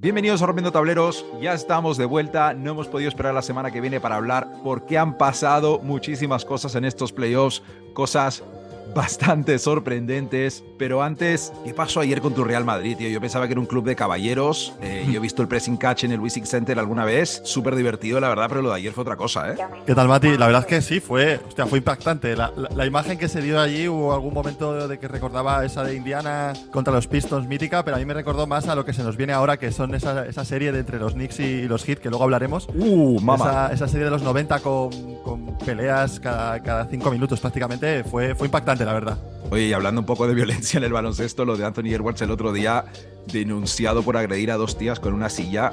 [0.00, 3.80] Bienvenidos a Rompiendo Tableros, ya estamos de vuelta, no hemos podido esperar la semana que
[3.80, 7.64] viene para hablar porque han pasado muchísimas cosas en estos playoffs,
[7.94, 8.44] cosas
[8.94, 10.64] bastante sorprendentes.
[10.78, 13.08] Pero antes, ¿qué pasó ayer con tu Real Madrid, tío?
[13.08, 14.72] Yo pensaba que era un club de caballeros.
[14.80, 17.40] Eh, yo he visto el pressing catch en el Wissing Center alguna vez.
[17.44, 19.56] Súper divertido, la verdad, pero lo de ayer fue otra cosa, ¿eh?
[19.86, 20.36] ¿Qué tal, Mati?
[20.36, 22.36] La verdad es que sí, fue, hostia, fue impactante.
[22.36, 25.94] La, la, imagen que se dio allí, hubo algún momento de que recordaba esa de
[25.94, 29.02] Indiana contra los Pistons mítica, pero a mí me recordó más a lo que se
[29.02, 31.98] nos viene ahora, que son esa, esa serie de entre los Knicks y los Heat,
[31.98, 32.68] que luego hablaremos.
[32.74, 33.66] ¡Uh, mamá!
[33.66, 34.90] Esa, esa serie de los 90 con,
[35.22, 39.16] con peleas cada, cada cinco minutos prácticamente fue, fue impactante, la verdad.
[39.50, 42.30] Oye, y hablando un poco de violencia en el baloncesto, lo de Anthony Edwards el
[42.30, 42.84] otro día,
[43.32, 45.72] denunciado por agredir a dos tías con una silla.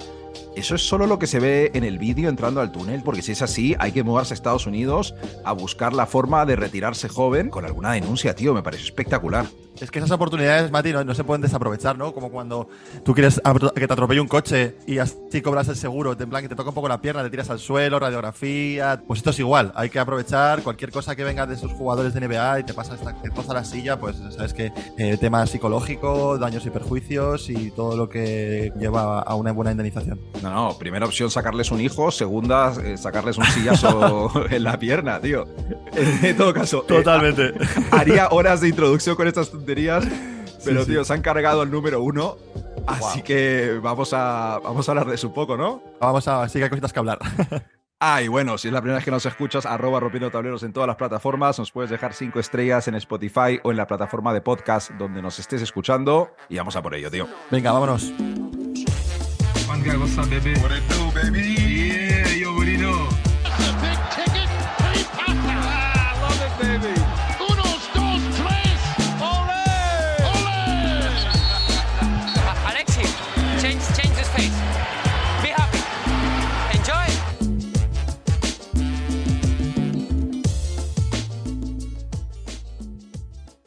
[0.56, 3.04] ¿Eso es solo lo que se ve en el vídeo entrando al túnel?
[3.04, 6.56] Porque si es así, hay que mudarse a Estados Unidos a buscar la forma de
[6.56, 8.54] retirarse joven con alguna denuncia, tío.
[8.54, 9.46] Me parece espectacular.
[9.80, 12.14] Es que esas oportunidades, Mati, no, se pueden desaprovechar, ¿no?
[12.14, 12.70] Como cuando
[13.04, 13.42] tú quieres
[13.76, 16.70] que te atropelle un coche y así cobras el seguro, en plan que te toca
[16.70, 19.04] un poco la pierna, te tiras al suelo, radiografía.
[19.06, 22.26] Pues esto es igual, hay que aprovechar cualquier cosa que venga de esos jugadores de
[22.26, 26.66] NBA y te pasa que poza la silla, pues sabes que eh, tema psicológico, daños
[26.66, 30.20] y perjuicios y todo lo que lleva a una buena indemnización.
[30.42, 35.20] No, no, primera opción sacarles un hijo, segunda eh, sacarles un sillazo en la pierna,
[35.20, 35.46] tío.
[35.94, 36.84] En, todo caso.
[36.84, 37.54] Eh, Totalmente.
[37.92, 39.50] haría horas de introducción con estas
[40.64, 42.38] pero, tío, se han cargado el número uno.
[42.88, 45.82] Así que vamos a, vamos a hablar de eso un poco, ¿no?
[46.00, 47.20] Vamos a, sí que hay cositas que hablar.
[48.08, 50.72] Ah, y bueno, si es la primera vez que nos escuchas, arroba rompiendo tableros en
[50.72, 54.42] todas las plataformas, nos puedes dejar cinco estrellas en Spotify o en la plataforma de
[54.42, 57.28] podcast donde nos estés escuchando y vamos a por ello, tío.
[57.50, 58.14] Venga, vámonos.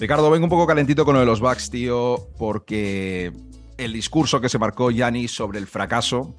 [0.00, 3.32] Ricardo, vengo un poco calentito con lo de los Bucks, tío, porque
[3.78, 6.36] el discurso que se marcó Yanis sobre el fracaso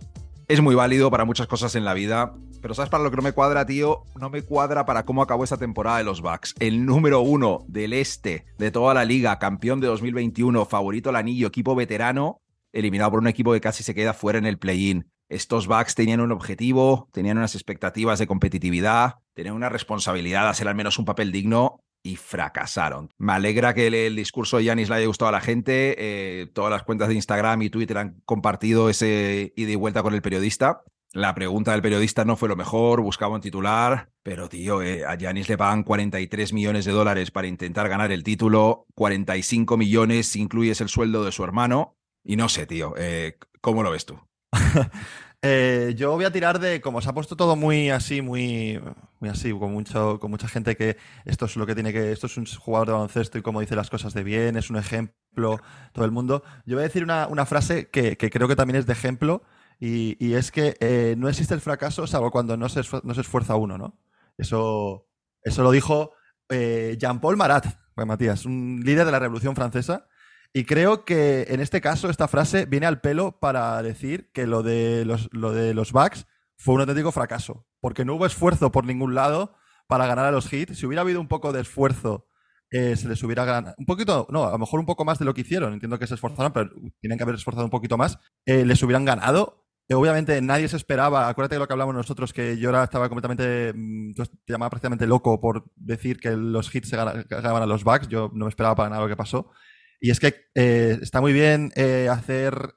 [0.48, 3.22] es muy válido para muchas cosas en la vida, pero ¿sabes para lo que no
[3.22, 4.04] me cuadra, tío?
[4.16, 6.56] No me cuadra para cómo acabó esta temporada de los Bucks.
[6.60, 11.48] El número uno del este de toda la liga, campeón de 2021, favorito al anillo,
[11.48, 12.40] equipo veterano,
[12.72, 15.12] eliminado por un equipo que casi se queda fuera en el play-in.
[15.28, 20.70] Estos Bucks tenían un objetivo, tenían unas expectativas de competitividad, tenían una responsabilidad de hacer
[20.70, 23.10] al menos un papel digno y fracasaron.
[23.18, 25.96] Me alegra que el, discurso de Yanis le haya gustado a la gente.
[25.98, 30.14] Eh, todas las cuentas de Instagram y Twitter han compartido ese ida y vuelta con
[30.14, 30.84] el periodista.
[31.12, 35.16] La pregunta del periodista no fue lo mejor, buscaba un titular, pero tío, eh, a
[35.16, 40.40] Yanis le pagan 43 millones de dólares para intentar ganar el título, 45 millones si
[40.40, 44.20] incluyes el sueldo de su hermano, y no sé, tío, eh, ¿cómo lo ves tú?
[45.96, 48.80] Yo voy a tirar de, como se ha puesto todo muy así, muy,
[49.20, 52.28] muy así, con, mucho, con mucha gente que esto es lo que tiene que, esto
[52.28, 55.60] es un jugador de baloncesto y como dice las cosas de bien, es un ejemplo,
[55.94, 56.44] todo el mundo.
[56.66, 59.44] Yo voy a decir una, frase que, creo que también es de ejemplo
[59.80, 63.56] y, es que eh, no existe el fracaso salvo cuando no se, no se esfuerza
[63.56, 63.98] uno, ¿no?
[64.38, 65.08] Eso,
[65.44, 66.14] eso lo dijo
[66.50, 70.08] eh, Jean-Paul Marat, pues, Matías, un líder de la Revolución Francesa
[70.54, 74.64] y creo que en este caso esta frase viene al pelo para decir que lo
[74.64, 76.26] de los, lo de los Bucks
[76.58, 79.56] fue un auténtico fracaso, porque no hubo esfuerzo por ningún lado
[79.88, 80.78] para ganar a los hits.
[80.78, 82.28] Si hubiera habido un poco de esfuerzo,
[82.72, 83.76] eh, se les hubiera ganado.
[83.78, 85.74] Un poquito, no, a lo mejor un poco más de lo que hicieron.
[85.74, 86.70] Entiendo que se esforzaron, pero
[87.02, 88.20] tienen que haber esforzado un poquito más.
[88.46, 89.66] Eh, les hubieran ganado.
[89.90, 93.10] Eh, obviamente nadie se esperaba, acuérdate de lo que hablamos nosotros, que yo ahora estaba
[93.10, 97.84] completamente, mm, te llamaba prácticamente loco por decir que los hits se ganaban a los
[97.84, 99.52] Bucks, yo no me esperaba para nada lo que pasó.
[100.00, 102.76] Y es que eh, está muy bien eh, hacer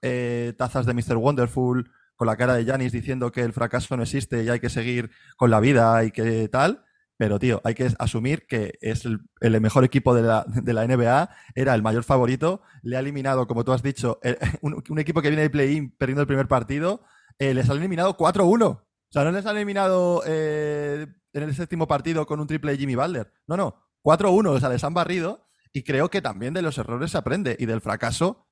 [0.56, 1.16] tazas de Mr.
[1.16, 1.90] Wonderful
[2.22, 5.10] con la cara de Janis diciendo que el fracaso no existe y hay que seguir
[5.36, 6.84] con la vida y que tal.
[7.16, 9.04] Pero, tío, hay que asumir que es
[9.40, 13.48] el, mejor equipo de la, de la, NBA, era el mayor favorito, le ha eliminado,
[13.48, 14.20] como tú has dicho,
[14.62, 17.02] un, equipo que viene de play-in perdiendo el primer partido,
[17.40, 18.66] les ha eliminado 4-1.
[18.66, 23.32] O sea, no les han eliminado en el séptimo partido con un triple Jimmy Butler.
[23.48, 23.74] No, no,
[24.04, 27.56] 4-1, o sea, les han barrido y creo que también de los errores se aprende
[27.58, 28.46] y del fracaso,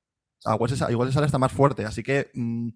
[0.45, 0.75] igual se,
[1.13, 1.85] sale hasta más fuerte.
[1.85, 2.67] Así que mm,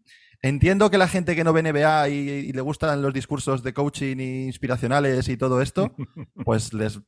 [0.42, 4.18] entiendo que la gente que no ve NBA y, le gustan los discursos de coaching
[4.18, 5.96] inspiracionales y todo esto,
[6.46, 7.00] pues les,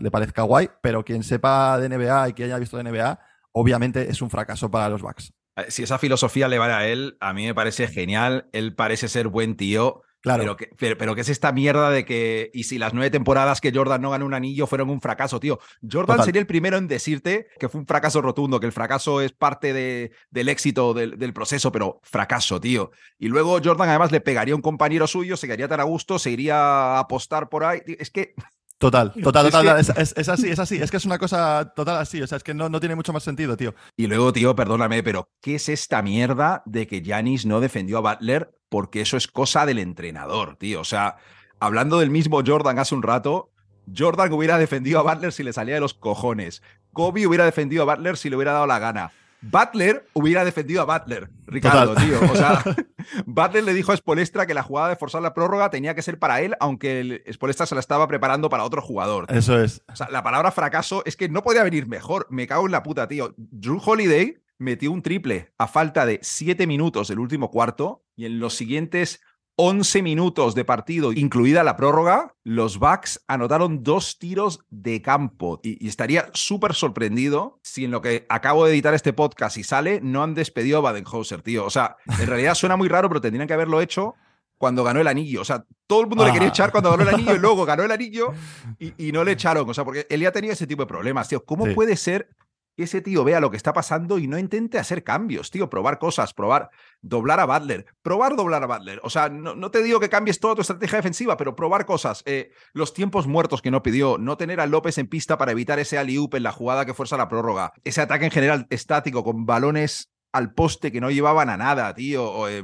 [0.00, 3.18] le parezca guay, pero quien sepa de NBA y que haya visto de NBA,
[3.52, 5.32] obviamente es un fracaso para los Bucks.
[5.68, 8.48] Si esa filosofía le vale a él, a mí me parece genial.
[8.52, 10.56] Él parece ser buen tío Claro.
[10.76, 14.02] Pero, pero, ¿qué es esta mierda de que, y si las nueve temporadas que Jordan
[14.02, 15.60] no ganó un anillo fueron un fracaso, tío?
[15.88, 19.32] Jordan sería el primero en decirte que fue un fracaso rotundo, que el fracaso es
[19.32, 22.90] parte de, del éxito del, del, proceso, pero fracaso, tío.
[23.18, 26.18] Y luego Jordan además le pegaría a un compañero suyo, se quedaría tan a gusto,
[26.18, 27.82] se iría a apostar por ahí.
[27.86, 28.34] Es que
[28.78, 29.78] Total, total, total.
[29.78, 30.76] Es, así, es así.
[30.76, 32.20] Es que es una cosa total así.
[32.20, 33.74] O sea, es que no, no tiene mucho más sentido, tío.
[33.96, 38.00] Y luego, tío, perdóname, pero ¿qué es esta mierda de que Janis no defendió a
[38.00, 38.54] Butler?
[38.68, 40.80] Porque eso es cosa del entrenador, tío.
[40.80, 41.16] O sea,
[41.58, 43.50] hablando del mismo Jordan hace un rato,
[43.96, 46.62] Jordan hubiera defendido a Butler si le salía de los cojones.
[46.92, 49.12] Kobe hubiera defendido a Butler si le hubiera dado la gana.
[49.42, 52.18] Butler hubiera defendido a Butler, Ricardo, tío.
[52.30, 52.62] O sea,
[53.26, 56.18] Butler le dijo a Spolestra que la jugada de forzar la prórroga tenía que ser
[56.18, 59.26] para él, aunque el Spolestra se la estaba preparando para otro jugador.
[59.28, 59.82] Eso es.
[59.88, 62.26] O sea, la palabra fracaso es que no podía venir mejor.
[62.30, 63.34] Me cago en la puta, tío.
[63.36, 68.38] Drew Holiday metió un triple a falta de siete minutos del último cuarto y en
[68.38, 69.20] los siguientes
[69.58, 75.60] 11 minutos de partido, incluida la prórroga, los Bucks anotaron dos tiros de campo.
[75.62, 80.00] Y, estaría súper sorprendido si en lo que acabo de editar este podcast y sale,
[80.02, 81.64] no han despedido a Badenhauser, tío.
[81.64, 84.14] O sea, en realidad suena muy raro, pero tendrían que haberlo hecho
[84.58, 85.40] cuando ganó el anillo.
[85.40, 86.50] O sea, todo el mundo le quería ah.
[86.50, 88.32] echar cuando ganó el anillo y luego ganó el anillo
[88.78, 89.68] y, no le echaron.
[89.68, 91.44] O sea, porque él ya tenía ese tipo de problemas, tío.
[91.44, 92.28] ¿Cómo puede ser
[92.76, 95.98] que ese tío vea lo que está pasando y no intente hacer cambios, tío, probar
[95.98, 96.70] cosas, probar,
[97.00, 99.00] doblar a Butler, probar doblar a Butler.
[99.02, 102.22] O sea, no, te digo que cambies toda tu estrategia defensiva, pero probar cosas.
[102.26, 105.78] Eh, los tiempos muertos que no pidió, no tener a López en pista para evitar
[105.78, 109.46] ese alley en la jugada que fuerza la prórroga, ese ataque en general estático con
[109.46, 112.62] balones al poste que no llevaban a nada, tío, o eh,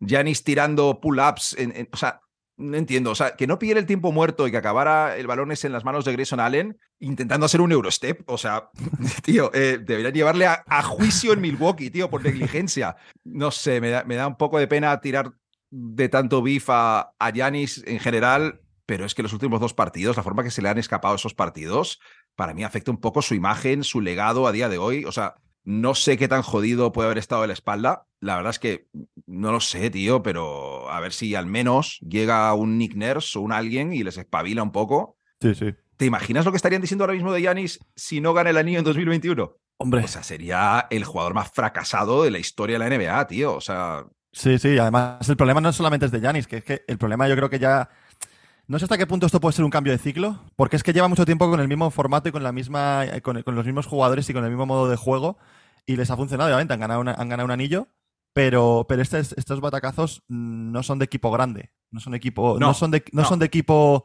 [0.00, 1.56] Giannis tirando pull-ups,
[1.90, 2.20] o sea,
[2.58, 3.12] no entiendo.
[3.12, 5.72] O sea, que no pidiera el tiempo muerto y que acabara el balón ese en
[5.72, 8.28] las manos de Grayson Allen intentando hacer un Eurostep.
[8.28, 8.70] O sea,
[9.22, 12.96] tío, eh, deberían llevarle a, juicio en Milwaukee, tío, por negligencia.
[13.24, 15.32] No sé, me da, me da un poco de pena tirar
[15.70, 20.22] de tanto beef a Yanis en general, pero es que los últimos dos partidos, la
[20.22, 22.00] forma que se le han escapado esos partidos,
[22.34, 25.04] para mí afecta un poco su imagen, su legado a día de hoy.
[25.04, 25.34] O sea,
[25.64, 28.06] no sé qué tan jodido puede haber estado de la espalda.
[28.20, 28.88] La verdad es que
[29.26, 33.42] no lo sé, tío, pero a ver si al menos llega un Nick Nurse o
[33.42, 35.18] un alguien y les espabila un poco.
[35.40, 35.74] Sí, sí.
[35.96, 38.78] ¿Te imaginas lo que estarían diciendo ahora mismo de Yanis si no gana el anillo
[38.78, 39.56] en 2021?
[39.78, 40.04] Hombre.
[40.04, 43.54] O sea, sería el jugador más fracasado de la historia de la NBA, tío.
[43.54, 44.04] O sea.
[44.32, 47.28] Sí, sí, además el problema no solamente es de Yanis, que es que el problema
[47.28, 47.88] yo creo que ya.
[48.68, 50.92] No sé hasta qué punto esto puede ser un cambio de ciclo, porque es que
[50.92, 53.04] lleva mucho tiempo con el mismo formato y con la misma.
[53.22, 55.38] con, con los mismos jugadores y con el mismo modo de juego
[55.88, 57.88] y les ha funcionado, obviamente, han ganado, han ganado un anillo,
[58.34, 63.02] pero, pero estos batacazos no son de equipo grande, no son, equipo, no, son, de,
[63.12, 64.04] no, son de equipo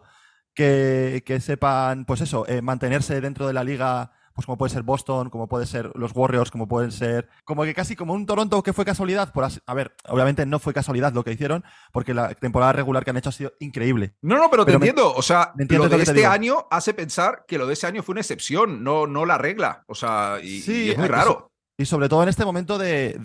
[0.55, 5.29] que, sepan, pues eso, eh, mantenerse dentro de la liga pues como puede ser Boston,
[5.29, 8.73] como puede ser los Warriors, como pueden ser, como que casi como un Toronto que
[8.73, 12.73] fue casualidad, por a ver, obviamente no fue casualidad lo que hicieron, porque la temporada
[12.73, 14.15] regular que han hecho ha sido increíble.
[14.21, 17.67] No, no, pero, te entiendo, o sea, lo de este año hace pensar que lo
[17.67, 20.97] de ese año fue una excepción, no, no la regla, o sea, y, y es
[20.97, 21.53] muy raro.
[21.75, 23.17] Y sobre todo en este momento de,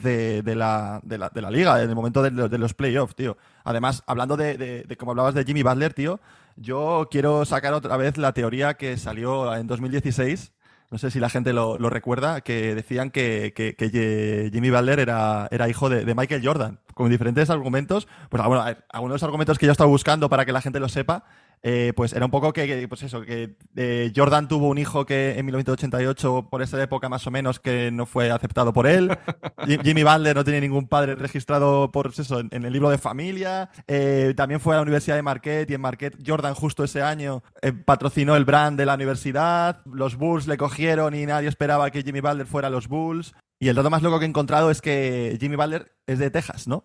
[0.57, 3.37] la, de, la, de la, liga, en el momento de, los playoffs, tío.
[3.63, 6.19] Además, hablando de, como hablabas de Jimmy Butler, tío,
[6.57, 10.53] yo quiero sacar otra vez la teoría que salió en 2016.
[10.91, 15.69] No sé si la gente lo, recuerda, que decían que, que, Jimmy Butler era, era
[15.69, 18.09] hijo de, Michael Jordan, con diferentes argumentos.
[18.31, 20.89] Pues bueno, algunos de los argumentos que yo estaba buscando para que la gente lo
[20.89, 21.25] sepa
[21.63, 25.39] eh, pues era un poco que, pues eso, que eh, Jordan tuvo un hijo que
[25.39, 29.17] en 1988, por esa época más o menos, que no fue aceptado por él.
[29.85, 33.71] Jimmy Butler no tiene ningún padre registrado por eso en, el libro de familia.
[33.87, 37.43] Eh, también fue a la Universidad de Marquette y en Marquette Jordan justo ese año
[37.85, 39.83] patrocinó el brand de la universidad.
[39.85, 43.35] Los Bulls le cogieron y nadie esperaba que Jimmy Butler fuera a los Bulls.
[43.61, 46.69] Y el dato más loco que he encontrado es que Jimmy Butler es de Texas,
[46.69, 46.85] ¿no?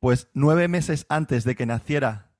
[0.00, 2.30] Pues nueve meses antes de que naciera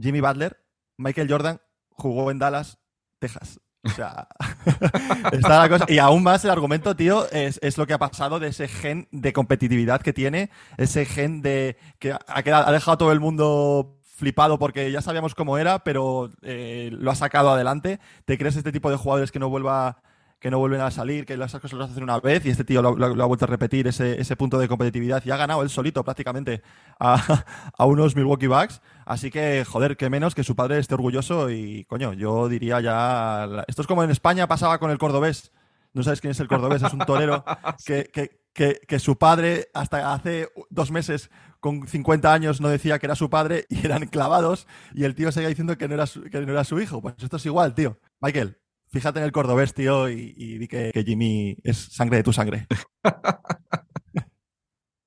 [0.00, 0.63] Jimmy Butler,
[0.96, 1.60] Michael Jordan
[1.90, 2.78] jugó en Dallas,
[3.18, 3.60] Texas.
[3.84, 4.28] O sea,
[5.32, 5.84] está la cosa.
[5.88, 9.32] Y aún más el argumento, tío, es, lo que ha pasado de ese gen de
[9.32, 14.90] competitividad que tiene, ese gen de que ha, ha dejado todo el mundo flipado porque
[14.90, 18.00] ya sabíamos cómo era, pero eh, lo ha sacado adelante.
[18.24, 20.02] ¿Te crees este tipo de jugadores que no vuelva
[20.44, 22.82] que no vuelven a salir, que las cosas las hacen una vez y este tío
[22.82, 26.04] lo, ha vuelto a repetir, ese, ese, punto de competitividad y ha ganado él solito
[26.04, 26.60] prácticamente
[27.00, 27.44] a,
[27.78, 28.82] a, unos Milwaukee Bucks.
[29.06, 33.64] Así que, joder, qué menos que su padre esté orgulloso y, coño, yo diría ya...
[33.68, 35.50] Esto es como en España pasaba con el cordobés.
[35.94, 37.42] No sabes quién es el cordobés, es un torero
[37.86, 38.10] que,
[38.52, 43.14] que, que, su padre hasta hace dos meses con 50 años no decía que era
[43.14, 46.52] su padre y eran clavados y el tío seguía diciendo que no era que no
[46.52, 47.00] era su hijo.
[47.00, 47.98] Pues esto es igual, tío.
[48.20, 48.58] Michael,
[48.94, 52.68] Fíjate en el cordobés, tío, y, di que, Jimmy es sangre de tu sangre.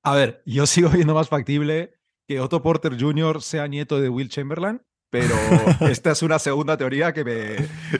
[0.03, 1.93] A ver, yo sigo viendo más factible
[2.27, 3.41] que Otto Porter Jr.
[3.41, 5.35] sea nieto de Will Chamberlain, pero
[5.89, 7.55] esta es una segunda teoría que me,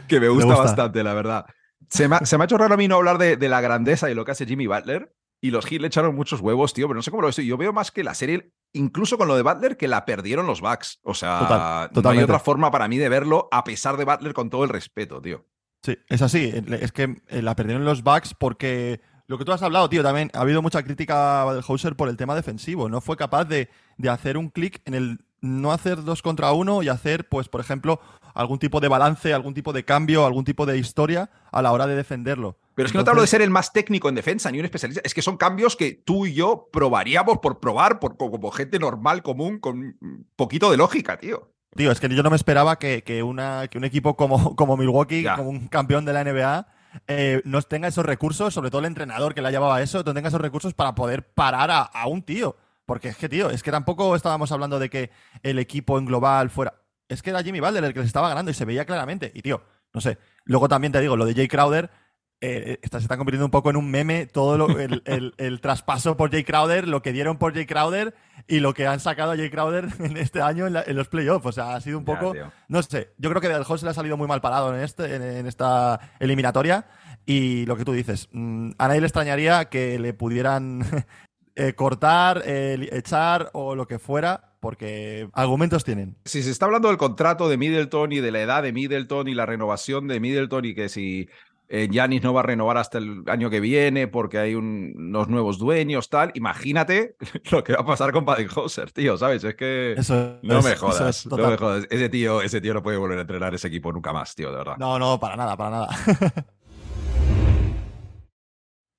[0.09, 1.45] que me, gusta, bastante, la verdad.
[1.89, 3.61] Se me, ha, se me, ha hecho raro a mí no hablar de, de, la
[3.61, 5.15] grandeza y lo que hace Jimmy Butler.
[5.39, 7.37] Y los Heat le echaron muchos huevos, tío, pero no sé cómo lo ves.
[7.37, 10.59] Yo veo más que la serie, incluso con lo de Butler, que la perdieron los
[10.59, 10.99] Bucks.
[11.03, 14.49] O sea, no hay otra forma para mí de verlo, a pesar de Butler, con
[14.49, 15.45] todo el respeto, tío.
[15.83, 16.51] Sí, es así.
[16.81, 20.31] Es que eh, la perdieron los Bucks porque lo que tú has hablado, tío, también
[20.33, 22.89] ha habido mucha crítica a Hauser por el tema defensivo.
[22.89, 26.81] No fue capaz de, de hacer un clic en el no hacer dos contra uno
[26.81, 27.99] y hacer, pues, por ejemplo,
[28.33, 31.87] algún tipo de balance, algún tipo de cambio, algún tipo de historia a la hora
[31.87, 32.57] de defenderlo.
[32.75, 34.65] Pero es que no te hablo de ser el más técnico en defensa ni un
[34.65, 35.01] especialista.
[35.03, 39.23] Es que son cambios que tú y yo probaríamos por probar, por, como gente normal,
[39.23, 41.51] común, con un poquito de lógica, tío.
[41.77, 44.75] Tío, es que yo no me esperaba que, que, una, que un equipo como, como
[44.75, 46.67] Milwaukee, como un campeón de la NBA,
[47.07, 50.29] eh, no tenga esos recursos, sobre todo el entrenador que la llevaba eso, no tenga
[50.29, 52.57] esos recursos para poder parar a, a un tío.
[52.87, 55.11] Porque es que, tío, es que tampoco estábamos hablando de que
[55.43, 56.81] el equipo en global fuera.
[57.09, 59.31] Es que era Jimmy Butler el que les estaba ganando y se veía claramente.
[59.35, 59.61] Y, tío,
[59.93, 60.17] no sé.
[60.45, 61.91] Luego también te digo, lo de Jay Crowder,
[62.39, 64.67] eh, se está convirtiendo un poco en un meme todo
[65.37, 68.13] el, traspaso por Jay Crowder, lo que dieron por Jay Crowder
[68.47, 71.45] y lo que han sacado a Jay Crowder en este año en, los playoffs.
[71.45, 72.33] O sea, ha sido un poco.
[72.67, 73.13] no sé.
[73.17, 75.99] Yo creo que Del Host le ha salido muy mal parado en, este, en, esta
[76.19, 76.85] eliminatoria.
[77.25, 80.81] Y lo que tú dices, mm, a nadie le extrañaría que le pudieran
[81.55, 86.15] eh, cortar, eh, echar o lo que fuera, porque argumentos tienen.
[86.25, 89.33] Si se está hablando del contrato de Middleton y de la edad de Middleton y
[89.33, 91.29] la renovación de Middleton y que si
[91.69, 95.57] Yanis eh, no va a renovar hasta el año que viene porque hay unos nuevos
[95.57, 96.31] dueños, tal.
[96.33, 97.17] Imagínate
[97.51, 99.43] lo que va a pasar con Badenhauser, tío, ¿sabes?
[99.43, 99.95] Es que
[100.43, 101.85] no, me jodas, no me jodas.
[101.89, 104.57] Ese tío, ese tío no puede volver a entrenar ese equipo nunca más, tío, de
[104.57, 104.77] verdad.
[104.77, 105.89] No, no, para nada, para nada.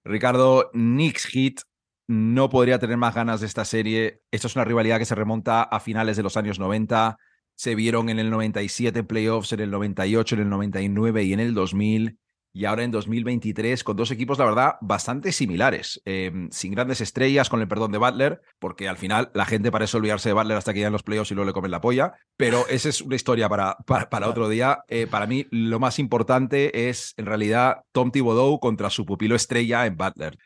[0.05, 1.61] Ricardo, Knicks Hit
[2.07, 4.23] no podría tener más ganas de esta serie.
[4.31, 7.19] Esto es una rivalidad que se remonta a finales de los años 90.
[7.55, 11.55] Se vieron en el 97 playoffs, en el 98, en el 99 y en el
[11.55, 12.19] 2000
[12.59, 17.49] y ahora en 2023 con dos equipos, la verdad, bastante similares, em, sin grandes estrellas,
[17.49, 20.75] con el perdón de Butler, porque al final la gente parece olvidarse de Butler hasta
[20.75, 23.15] que ya en los playoffs y luego le comen la polla, pero esa es una
[23.15, 24.81] historia para, para, otro día.
[24.88, 29.87] Eh, para mí, lo más importante es, en realidad, Tom Thibodeau contra su pupilo estrella
[29.87, 30.37] en Butler.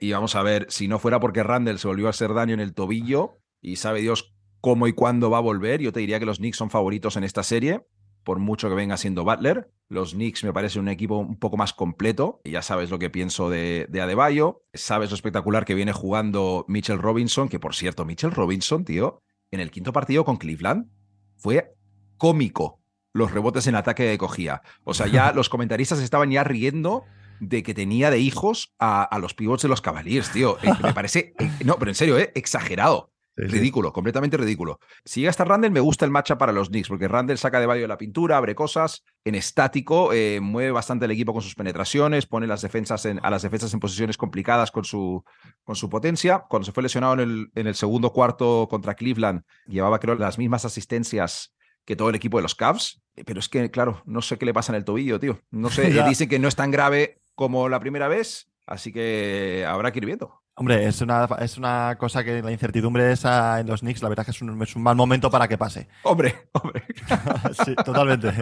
[0.00, 2.60] Y vamos a ver, si no fuera porque Randall se volvió a hacer daño en
[2.60, 6.26] el tobillo y sabe Dios cómo y cuándo va a volver, yo te diría que
[6.26, 7.80] los Knicks son favoritos en esta serie
[8.24, 9.70] por mucho que venga siendo Butler.
[9.88, 12.40] Los Knicks me parece un equipo un poco más completo.
[12.44, 14.64] Y ya sabes lo que pienso de, de Adebayo.
[14.72, 19.60] Sabes lo espectacular que viene jugando Mitchell Robinson, que por cierto, Mitchell Robinson, tío, en
[19.60, 20.90] el quinto partido con Cleveland
[21.36, 21.74] fue
[22.16, 22.80] cómico
[23.12, 24.62] los rebotes en ataque que cogía.
[24.82, 27.04] O sea, ya los comentaristas estaban ya riendo
[27.40, 30.58] de que tenía de hijos a, los pivots de los Cavaliers, tío.
[30.62, 34.78] Eh, me parece, eh, no, pero en serio, eh, exagerado ridículo, completamente ridículo.
[35.04, 37.66] Si llega hasta Randall, me gusta el matchup para los Knicks, porque Randall saca de
[37.66, 42.26] de la pintura, abre cosas, en estático, eh, mueve bastante el equipo con sus penetraciones,
[42.26, 45.24] pone las defensas en, a las defensas en posiciones complicadas con su,
[45.64, 46.44] con su potencia.
[46.48, 50.38] Cuando se fue lesionado en el, en el segundo cuarto contra Cleveland, llevaba creo las
[50.38, 54.38] mismas asistencias que todo el equipo de los Cavs, pero es que, claro, no sé
[54.38, 55.40] qué le pasa en el tobillo, tío.
[55.50, 59.92] No sé, dice que no es tan grave como la primera vez, así que habrá
[59.92, 60.43] que ir viendo.
[60.56, 64.22] Hombre, es una, es una cosa que la incertidumbre esa en los Knicks, la verdad
[64.22, 65.88] es que es un, es un mal momento para que pase.
[66.04, 66.84] Hombre, hombre.
[67.64, 68.32] sí, totalmente.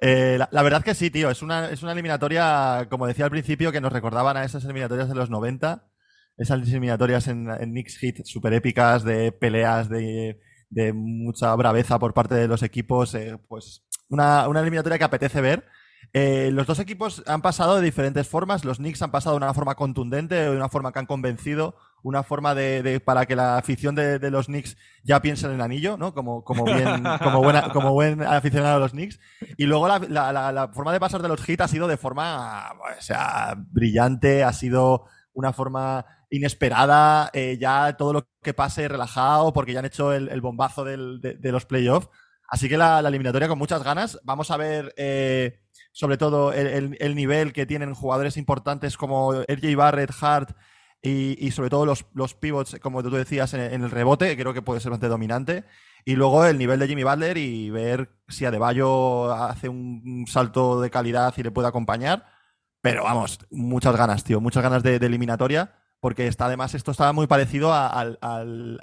[0.00, 1.30] Eh, la, verdad que sí, tío.
[1.30, 5.08] Es una, es una eliminatoria, como decía al principio, que nos recordaban a esas eliminatorias
[5.08, 5.86] de los 90.
[6.36, 12.12] Esas eliminatorias en, en Knicks Hit súper épicas, de peleas, de, de, mucha braveza por
[12.12, 13.14] parte de los equipos.
[13.14, 15.64] Eh, pues una, una eliminatoria que apetece ver
[16.12, 18.64] eh, los dos equipos han pasado de diferentes formas.
[18.64, 22.22] Los Knicks han pasado de una forma contundente, de una forma que han convencido, una
[22.22, 26.12] forma de, para que la afición de, los Knicks ya piense en el anillo, ¿no?
[26.12, 29.20] Como, como, bien, como, buena, como buen aficionado de los Knicks.
[29.56, 33.54] Y luego la, forma de pasar de los hits ha sido de forma, o sea,
[33.56, 39.80] brillante, ha sido una forma inesperada, eh, ya todo lo que pase relajado, porque ya
[39.80, 42.08] han hecho el, bombazo de, los playoffs.
[42.48, 44.18] Así que la, eliminatoria con muchas ganas.
[44.24, 45.60] Vamos a ver eh,
[45.92, 50.56] sobre todo el, nivel que tienen jugadores importantes como RJ Barrett, Hart
[51.02, 54.80] y, sobre todo los, los, pivots, como tú decías, en, el rebote, creo que puede
[54.80, 55.64] ser bastante dominante.
[56.04, 60.90] Y luego el nivel de Jimmy Butler y ver si Adebayo hace un salto de
[60.90, 62.26] calidad y le puede acompañar.
[62.82, 67.26] Pero vamos, muchas ganas, tío, muchas ganas de, eliminatoria, porque está además esto está muy
[67.26, 68.18] parecido al,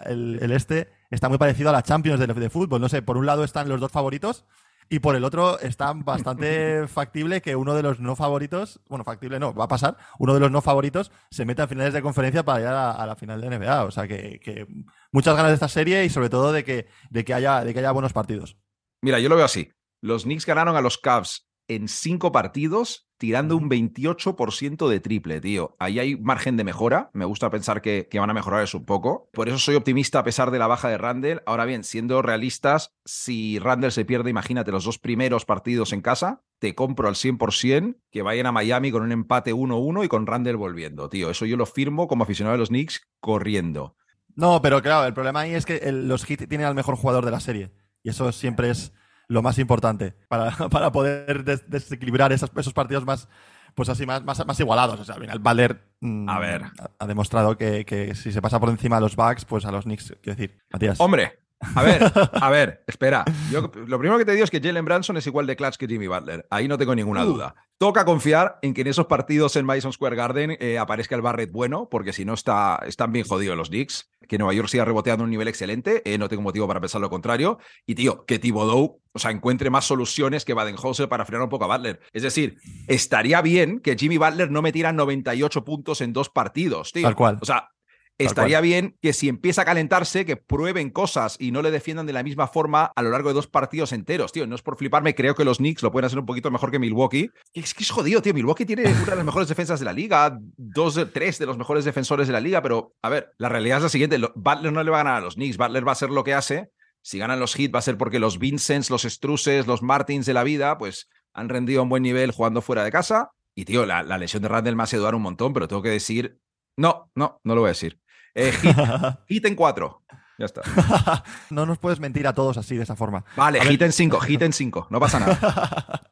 [0.05, 2.79] el, este, está muy parecido a la Champions de, de, fútbol.
[2.81, 4.45] No sé, por un lado están los dos favoritos
[4.89, 9.39] Y por el otro, está bastante factible que uno de los no favoritos, bueno, factible
[9.39, 12.43] no, va a pasar, uno de los no favoritos se meta a finales de conferencia
[12.43, 13.83] para llegar a, la final de NBA.
[13.83, 14.67] O sea que,
[15.11, 17.79] muchas ganas de esta serie y sobre todo de que, de que, haya, de que
[17.79, 18.57] haya buenos partidos.
[19.01, 19.71] Mira, yo lo veo así.
[20.01, 25.75] Los Knicks ganaron a los Cavs en cinco partidos tirando un 28% de triple, tío.
[25.79, 27.09] Ahí hay margen de mejora.
[27.13, 29.29] Me gusta pensar que, van a mejorar eso un poco.
[29.33, 31.41] Por eso soy optimista a pesar de la baja de Randall.
[31.45, 36.43] Ahora bien, siendo realistas, si Randall se pierde, imagínate, los dos primeros partidos en casa,
[36.59, 40.57] te compro al 100% que vayan a Miami con un empate 1-1 y con Randall
[40.57, 41.29] volviendo, tío.
[41.29, 43.95] Eso yo lo firmo como aficionado de los Knicks corriendo.
[44.35, 47.31] No, pero claro, el problema ahí es que los Heat tienen al mejor jugador de
[47.31, 47.71] la serie.
[48.03, 48.93] Y eso siempre es
[49.27, 53.27] lo más importante para, para poder desequilibrar esos, esos partidos más,
[53.75, 54.99] pues así más, más, más igualados.
[54.99, 56.63] O sea, al final Valer mm, a ver.
[56.99, 59.85] Ha, demostrado que, que, si se pasa por encima de los Bucks, pues a los
[59.85, 60.99] Knicks, quiero decir, Matías.
[60.99, 62.01] Hombre, a ver,
[62.33, 63.25] a ver, espera.
[63.51, 65.87] Yo, lo primero que te digo es que Jalen Branson es igual de clutch que
[65.87, 66.45] Jimmy Butler.
[66.49, 67.27] Ahí no tengo ninguna uh.
[67.27, 67.55] duda.
[67.79, 71.51] Toca confiar en que en esos partidos en Madison Square Garden eh, aparezca el Barrett
[71.51, 74.09] bueno, porque si no está, están bien jodidos los Knicks.
[74.27, 77.09] Que Nueva York siga reboteando un nivel excelente, eh, no tengo motivo para pensar lo
[77.09, 77.59] contrario.
[77.85, 81.65] Y tío, que Thibodeau o sea, encuentre más soluciones que Badenhauser para frenar un poco
[81.65, 81.99] a Butler.
[82.13, 82.57] Es decir,
[82.87, 87.03] estaría bien que Jimmy Butler no metiera 98 puntos en dos partidos, tío.
[87.03, 87.37] Tal cual.
[87.41, 87.69] O sea,
[88.17, 92.13] Estaría bien que si empieza a calentarse, que prueben cosas y no le defiendan de
[92.13, 94.47] la misma forma a lo largo de dos partidos enteros, tío.
[94.47, 96.79] No es por fliparme, creo que los Knicks lo pueden hacer un poquito mejor que
[96.79, 97.29] Milwaukee.
[97.53, 98.33] Es que es jodido, tío.
[98.33, 101.85] Milwaukee tiene una de las mejores defensas de la liga, dos, tres de los mejores
[101.85, 104.89] defensores de la liga, pero a ver, la realidad es la siguiente: Butler no le
[104.89, 105.57] va a ganar a los Knicks.
[105.57, 106.71] Butler va a hacer lo que hace.
[107.03, 110.33] Si ganan los hits va a ser porque los Vincents, los Struces, los Martins de
[110.33, 113.31] la vida, pues han rendido a un buen nivel jugando fuera de casa.
[113.55, 116.39] Y, tío, la, lesión de Randall me hace dudar un montón, pero tengo que decir.
[116.75, 117.99] No, no, no lo voy a decir.
[118.37, 118.51] Eh,
[119.27, 120.01] hit, en 4.
[120.37, 120.61] Ya está.
[121.49, 123.25] no nos puedes mentir a todos así, de esa forma.
[123.35, 124.87] Vale, hit en 5, hit en 5.
[124.89, 126.01] No pasa nada.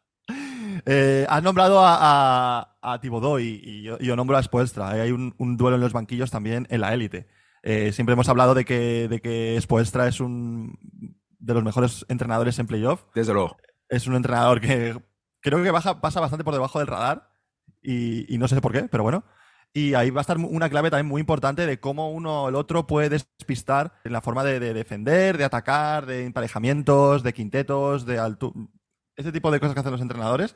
[0.88, 3.00] Eh, has nombrado a, a, a
[3.40, 4.90] y, yo, nombro a Spoelstra.
[4.90, 7.28] Hay un, duelo en los banquillos también en la élite.
[7.64, 10.78] Eh, siempre hemos hablado de que, de que Spoelstra es un
[11.40, 13.04] de los mejores entrenadores en playoff.
[13.16, 13.58] Desde luego.
[13.90, 14.96] Es un entrenador que
[15.42, 17.32] creo que baja, pasa bastante por debajo del radar
[17.82, 19.24] y, y no sé por qué, pero bueno.
[19.78, 22.56] Y ahí va a estar una clave también muy importante de cómo uno o el
[22.56, 28.18] otro puede despistar en la forma de, defender, de atacar, de emparejamientos, de quintetos, de
[28.18, 28.54] alto...
[29.18, 30.56] Ese tipo de cosas que hacen los entrenadores.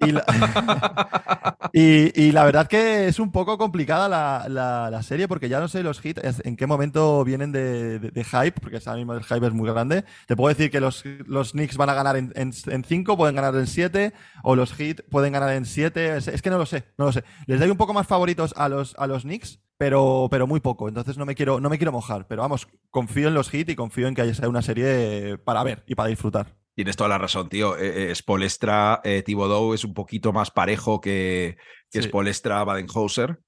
[1.72, 6.04] Y la, verdad que es un poco complicada la, serie porque ya no sé los
[6.04, 10.04] hits en qué momento vienen de, hype, porque ahora mismo el hype es muy grande.
[10.26, 13.66] Te puedo decir que los, los Knicks van a ganar en 5, pueden ganar en
[13.66, 16.16] 7, o los hits pueden ganar en 7.
[16.16, 17.24] Es, que no lo sé, no lo sé.
[17.46, 20.88] Les doy un poco más favoritos a los, a los Knicks, pero, pero muy poco.
[20.88, 22.26] Entonces no me quiero, no me quiero mojar.
[22.26, 25.84] Pero vamos, confío en los hits y confío en que haya una serie para ver
[25.86, 26.59] y para disfrutar.
[26.80, 27.76] Tienes toda la razón, tío.
[27.76, 31.58] Eh, eh, Spolestra, eh, Thibodeau es un poquito más parejo que,
[31.90, 33.38] que Spolestra Badenhauser.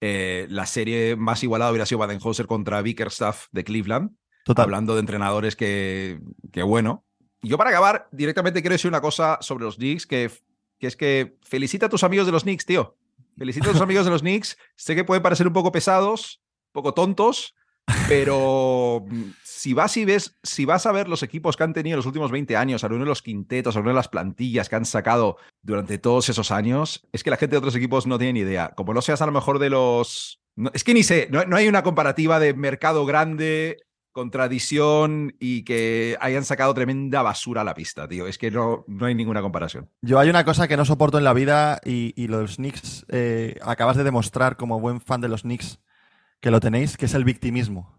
[0.00, 4.12] la serie más igualada hubiera sido Badenhauser contra Bickerstaff de Cleveland.
[4.54, 6.20] Hablando de entrenadores que,
[6.52, 7.04] que bueno.
[7.42, 10.30] Yo para acabar, directamente quiero decir una cosa sobre los Knicks, que,
[10.78, 12.96] que es que felicita a tus amigos de los Knicks, tío.
[13.36, 14.56] Felicita a tus amigos de los Knicks.
[14.76, 17.56] Sé que pueden parecer un poco pesados, un poco tontos,
[18.08, 19.04] pero
[19.42, 22.30] si vas y ves, si vas a ver los equipos que han tenido los últimos
[22.30, 26.28] 20 años, algunos de los quintetos, algunas de las plantillas que han sacado durante todos
[26.28, 28.74] esos años, es que la gente de otros equipos no tiene ni idea.
[28.76, 30.40] Como no seas a lo mejor de los.
[30.72, 33.78] es que ni sé, no, hay una comparativa de mercado grande
[34.12, 38.26] con tradición y que hayan sacado tremenda basura a la pista, tío.
[38.26, 39.90] Es que no, no hay ninguna comparación.
[40.00, 43.96] Yo hay una cosa que no soporto en la vida y, los Knicks, eh, acabas
[43.96, 45.80] de demostrar como buen fan de los Knicks
[46.40, 47.95] que lo tenéis, que es el victimismo.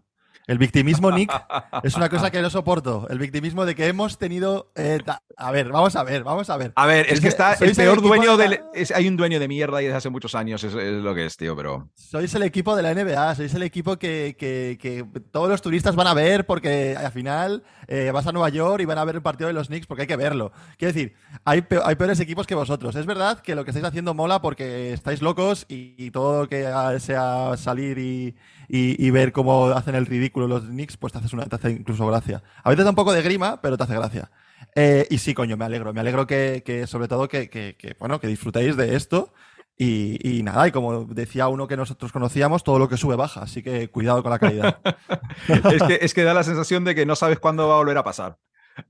[0.48, 1.30] El victimismo, Nick,
[1.82, 3.06] es una cosa que no soporto.
[3.10, 4.72] El victimismo de que hemos tenido.
[4.74, 4.98] Eh,
[5.36, 6.72] a ver, vamos a ver, vamos a ver.
[6.74, 8.58] A ver, es, que está el peor dueño del.
[8.94, 11.54] hay un dueño de mierda y desde hace muchos años es, lo que es, tío,
[11.54, 11.90] pero.
[11.94, 16.14] Sois el equipo de la NBA, sois el equipo que, todos los turistas van a
[16.14, 19.48] ver porque al final eh, vas a Nueva York y van a ver el partido
[19.48, 20.50] de los Knicks porque hay que verlo.
[20.78, 22.96] Quiero decir, hay, hay peores equipos que vosotros.
[22.96, 26.66] Es verdad que lo que estáis haciendo mola porque estáis locos y todo lo que
[27.00, 28.34] sea salir y
[28.68, 32.06] y, ver cómo hacen el ridículo los Knicks, pues te, haces una, te hace incluso
[32.06, 32.42] gracia.
[32.62, 34.30] A veces da un poco de grima, pero te hace gracia.
[34.74, 35.92] Eh, y sí, coño, me alegro.
[35.92, 39.32] Me alegro que, sobre todo, que, bueno, que disfrutéis de esto.
[39.76, 43.62] Y, nada, y como decía uno que nosotros conocíamos, todo lo que sube baja, así
[43.62, 44.80] que cuidado con la calidad.
[45.48, 47.96] es, que, es que da la sensación de que no sabes cuándo va a volver
[47.96, 48.38] a pasar.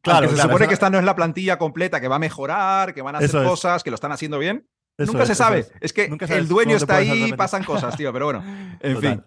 [0.03, 3.03] Claro, se supone que esta no es la plantilla completa, que va a mejorar, que
[3.03, 4.67] van a hacer cosas, que lo están haciendo bien.
[4.99, 5.67] nunca se sabe.
[5.81, 8.13] Es, que el dueño está ahí y pasan cosas, tío.
[8.13, 8.45] Pero bueno,
[8.81, 9.25] en fin.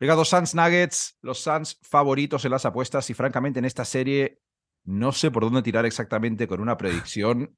[0.00, 4.40] Llegado Suns Nuggets, los Suns favoritos en las apuestas y francamente en esta serie
[4.84, 7.56] No sé por dónde tirar exactamente con una predicción.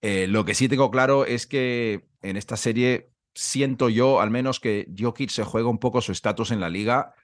[0.00, 4.60] Eh, lo que sí tengo claro es que en esta serie siento yo al menos
[4.60, 7.14] que Jokic se juega un poco su estatus en la liga.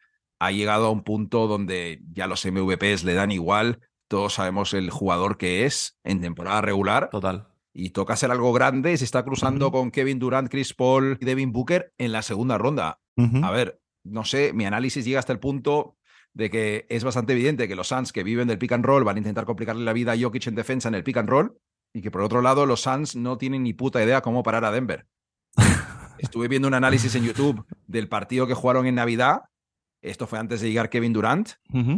[0.41, 3.81] Ha llegado a un punto donde ya los MVPs le dan igual.
[4.09, 7.11] Todos sabemos el jugador que es en temporada regular.
[7.11, 7.49] Total.
[7.73, 11.25] Y toca hacer algo grande y se está cruzando con Kevin Durant, Chris Paul y
[11.25, 13.01] Devin Booker en la segunda ronda.
[13.43, 15.97] A ver, no sé, mi análisis llega hasta el punto
[16.35, 19.17] de que es bastante evidente que los Suns que viven del pick and roll van
[19.17, 21.59] a intentar complicarle la vida a Jokic en defensa en el pick and roll
[21.95, 24.73] y que por otro lado los Suns no tienen ni puta idea cómo parar a
[24.73, 25.07] Denver.
[26.19, 29.43] Estuve viendo un análisis en YouTube del partido que jugaron en Navidad.
[30.03, 31.51] Esto fue antes de llegar Kevin Durant.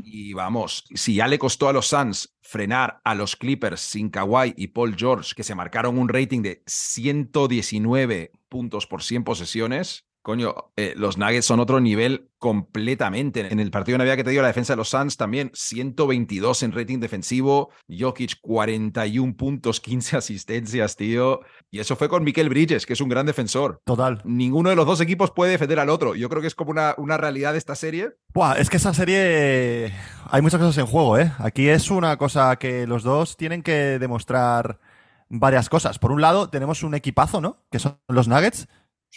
[0.05, 4.55] Y vamos, si ya le costó a los Suns frenar a los Clippers sin Kawhi
[4.57, 10.73] y Paul George, que se marcaron un rating de 119 puntos por 100 posesiones, Coño,
[10.75, 13.47] eh, los Nuggets son otro nivel completamente.
[13.53, 16.65] En el partido de Navidad que te dio la defensa de los Suns también 122
[16.65, 21.43] en rating defensivo, Jokic 41 puntos, 15 asistencias, tío.
[21.71, 23.81] Y eso fue con Mikel Bridges, que es un gran defensor.
[23.85, 24.21] Total.
[24.25, 26.17] Ninguno de los dos equipos puede defender al otro.
[26.17, 28.17] Yo creo que es como una, una realidad de esta serie.
[28.35, 29.93] Buah, es que esa serie
[30.29, 31.31] hay muchas cosas en juego, ¿eh?
[31.39, 34.81] Aquí es una cosa que los dos tienen que demostrar
[35.29, 36.01] varias cosas.
[36.01, 37.63] Por un lado, tenemos un equipazo, ¿no?
[37.71, 38.67] Que son los Nuggets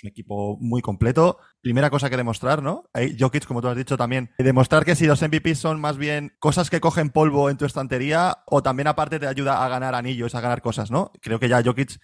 [0.04, 1.38] un equipo muy completo.
[1.62, 2.90] Primera cosa que demostrar, ¿no?
[3.20, 6.70] Jokic, como tú has dicho también, demostrar que si los MVPs son más bien cosas
[6.70, 10.42] que cogen polvo en tu estantería o también aparte te ayuda a ganar anillos, a
[10.42, 11.12] ganar cosas, ¿no?
[11.22, 12.00] Creo que ya Jokic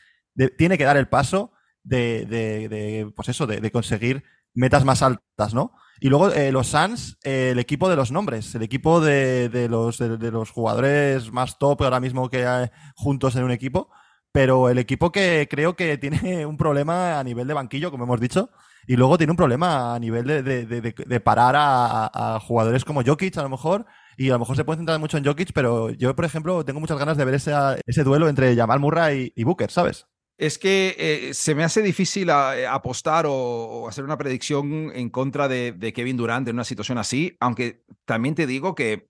[0.58, 1.52] tiene que dar el paso
[1.84, 5.74] de, pues eso, de, conseguir metas más altas, ¿no?
[6.00, 9.98] Y luego eh, los Suns, eh, el equipo de los nombres, el equipo de, los,
[9.98, 13.90] de, los jugadores más top ahora mismo que hay juntos en un equipo
[14.36, 18.20] pero el equipo que creo que tiene un problema a nivel de banquillo, como hemos
[18.20, 18.50] dicho,
[18.86, 23.50] y luego tiene un problema a nivel de, parar a, jugadores como Jokic, a lo
[23.50, 23.86] mejor,
[24.18, 26.82] y a lo mejor se puede centrar mucho en Jokic, pero yo, por ejemplo, tengo
[26.82, 27.54] muchas ganas de ver ese,
[27.86, 30.06] ese duelo entre Jamal Murray y, Booker, ¿sabes?
[30.38, 35.48] Es que eh, se me hace difícil eh, apostar o, hacer una predicción en contra
[35.48, 39.08] de, Kevin Durant en una situación así, aunque también te digo que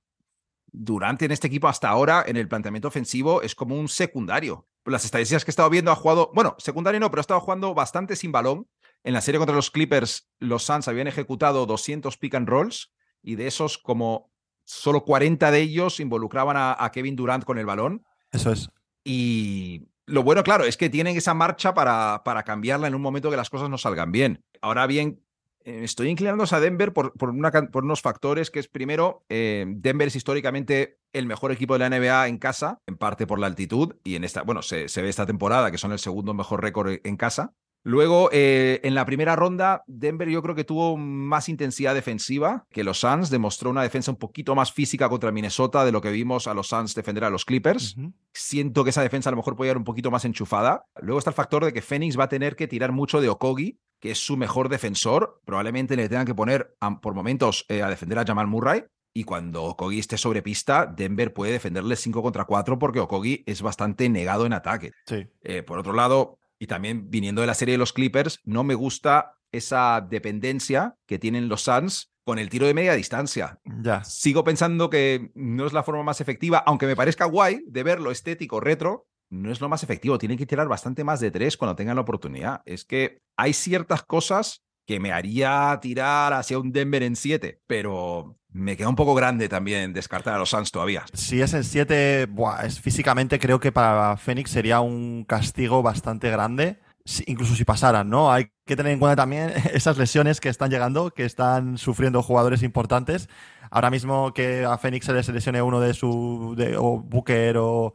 [0.78, 5.06] Durant en este equipo hasta ahora, en el planteamiento ofensivo, es como un secundario las
[5.06, 8.16] estadísticas que he estado viendo, ha jugado, bueno, secundario no, pero ha estado jugando bastante
[8.16, 8.68] sin balón.
[9.04, 13.36] En la serie contra los Clippers, los Suns habían ejecutado 200 pick and rolls y
[13.36, 14.32] de esos, como
[14.64, 18.04] solo 40 de ellos involucraban a, Kevin Durant con el balón.
[18.32, 18.70] Eso es.
[19.04, 23.30] Y lo bueno, claro, es que tienen esa marcha para, para cambiarla en un momento
[23.30, 24.44] que las cosas no salgan bien.
[24.62, 25.24] Ahora bien,
[25.66, 31.00] estoy inclinándose a Denver por, por, unos factores, que es primero, eh, Denver es históricamente
[31.12, 34.24] el mejor equipo de la NBA en casa, en parte por la altitud, y en
[34.24, 37.56] esta, bueno, se, ve esta temporada que son el segundo mejor récord en casa.
[37.88, 42.84] Luego, eh, en la primera ronda, Denver yo creo que tuvo más intensidad defensiva que
[42.84, 46.48] los Suns, demostró una defensa un poquito más física contra Minnesota de lo que vimos
[46.48, 47.96] a los Suns defender a los Clippers.
[48.34, 50.88] Siento que esa defensa a lo mejor puede ir un poquito más enchufada.
[51.00, 53.80] Luego está el factor de que Phoenix va a tener que tirar mucho de Okogi,
[54.00, 55.40] que es su mejor defensor.
[55.46, 58.84] Probablemente le tengan que poner por momentos eh, a defender a Jamal Murray.
[59.14, 63.62] Y cuando Okogi esté sobre pista, Denver puede defenderle 5 contra 4 porque Okogi es
[63.62, 64.92] bastante negado en ataque.
[65.06, 65.28] Sí.
[65.44, 68.76] Eh, por otro lado, y también viniendo de la serie de los Clippers, no me
[68.76, 73.60] gusta esa dependencia que tienen los Suns con el tiro de media distancia.
[73.64, 74.04] Ya.
[74.04, 78.12] Sigo pensando que no es la forma más efectiva, aunque me parezca guay de verlo
[78.12, 80.18] estético, retro, no es lo más efectivo.
[80.18, 82.62] Tienen que tirar bastante más de tres cuando tengan la oportunidad.
[82.66, 88.38] Es que hay ciertas cosas que me haría tirar hacia un Denver en 7, pero
[88.56, 91.06] me queda un poco grande también descartar a los Suns todavía.
[91.14, 92.30] Si es en 7,
[92.64, 96.80] es, físicamente creo que para Phoenix sería un castigo bastante grande,
[97.26, 98.32] incluso si pasaran, ¿no?
[98.32, 102.64] Hay que tener en cuenta también esas lesiones que están llegando, que están sufriendo jugadores
[102.64, 103.28] importantes.
[103.72, 107.94] Ahora mismo que a Phoenix se le lesione uno de su, de, o Booker o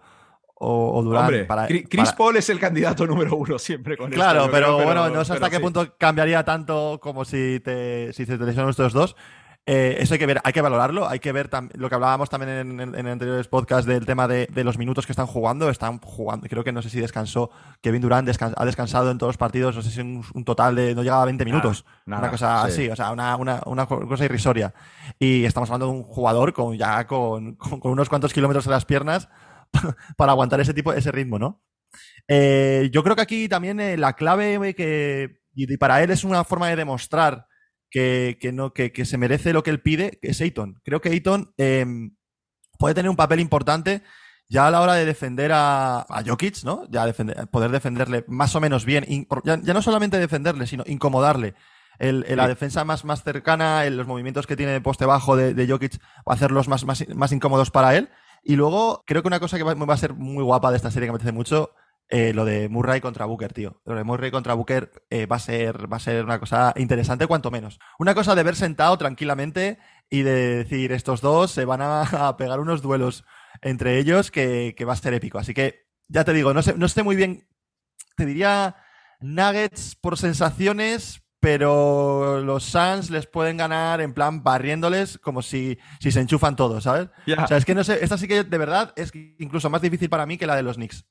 [0.62, 1.46] o, Durant.
[1.46, 5.32] para, Chris Paul es el candidato número uno siempre con Claro, pero, bueno, no sé
[5.32, 9.16] hasta qué punto cambiaría tanto como si te, si te lesionan estos dos.
[9.66, 12.80] Eh, eso hay que ver, hay que valorarlo, hay que ver lo que hablábamos también
[12.80, 15.70] en, en, anteriores podcasts del tema de, los minutos que están jugando.
[15.70, 19.36] Están jugando, creo que no sé si descansó, Kevin Durant ha descansado en todos los
[19.38, 21.84] partidos, no sé si un, un total de, no llegaba a 20 minutos.
[22.06, 24.74] una cosa así, o sea, una, una, una, cosa irrisoria.
[25.18, 28.84] Y estamos hablando de un jugador con ya con, con unos cuantos kilómetros en las
[28.84, 29.28] piernas
[30.16, 31.62] para aguantar ese tipo, ese ritmo, ¿no?
[32.28, 36.44] Eh, yo creo que aquí también eh, la clave que, y, para él es una
[36.44, 37.46] forma de demostrar
[37.90, 40.80] que, no, que, se merece lo que él pide, es Ayton.
[40.84, 42.16] Creo que Ayton em,
[42.78, 44.02] puede tener un papel importante
[44.48, 46.88] ya a la hora de defender a, a Jokic, ¿no?
[46.90, 49.04] Ya defender, poder defenderle más o menos bien.
[49.44, 51.54] Ya, no solamente defenderle, sino incomodarle.
[51.98, 55.68] El, la defensa más, más cercana, los movimientos que tiene de poste bajo de, de
[55.68, 58.08] Jokic, hacerlos más, más, más incómodos para él
[58.42, 61.06] Y luego, creo que una cosa que va, a ser muy guapa de esta serie
[61.06, 61.72] que me apetece mucho
[62.08, 63.80] eh, lo de Murray contra Booker, tío.
[63.84, 67.26] Lo de Murray contra Booker eh, va, a ser, va a ser una cosa interesante,
[67.26, 67.78] cuanto menos.
[67.98, 72.58] Una cosa de ver sentado tranquilamente y de decir, estos dos se van a, pegar
[72.60, 73.24] unos duelos
[73.62, 75.38] entre ellos que, va a ser épico.
[75.38, 77.46] Así que, ya te digo, no sé, no sé muy bien,
[78.16, 78.74] te diría
[79.20, 86.12] Nuggets por sensaciones, pero los Suns les pueden ganar en plan barriéndoles como si, si
[86.12, 87.08] se enchufan todos, ¿sabes?
[87.26, 90.10] O sea, es que no sé, esta sí que de verdad es incluso más difícil
[90.10, 91.06] para mí que la de los Knicks.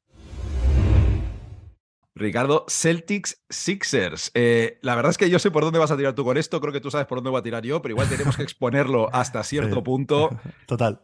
[2.20, 4.32] Ricardo, Celtics Sixers.
[4.34, 6.60] Eh, la verdad es que yo sé por dónde vas a tirar tú con esto,
[6.62, 9.10] creo que tú sabes por dónde voy a tirar yo, pero igual tenemos que exponerlo
[9.14, 10.30] hasta cierto punto.
[10.68, 11.02] Total.